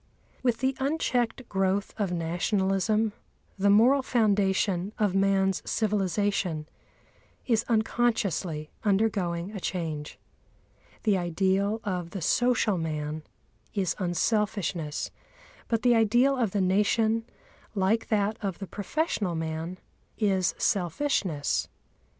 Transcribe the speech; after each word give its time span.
With 0.41 0.61
the 0.61 0.75
unchecked 0.79 1.47
growth 1.47 1.93
of 1.95 2.11
Nationalism 2.11 3.13
the 3.59 3.69
moral 3.69 4.01
foundation 4.01 4.93
of 4.97 5.13
man's 5.13 5.61
civilisation 5.63 6.67
is 7.45 7.63
unconsciously 7.69 8.71
undergoing 8.83 9.51
a 9.51 9.59
change. 9.59 10.17
The 11.03 11.19
ideal 11.19 11.81
of 11.83 12.09
the 12.09 12.21
social 12.23 12.79
man 12.79 13.21
is 13.75 13.95
unselfishness, 13.99 15.11
but 15.67 15.83
the 15.83 15.93
ideal 15.93 16.35
of 16.35 16.49
the 16.49 16.61
Nation, 16.61 17.23
like 17.75 18.07
that 18.07 18.39
of 18.43 18.57
the 18.57 18.65
professional 18.65 19.35
man, 19.35 19.77
is 20.17 20.55
selfishness. 20.57 21.67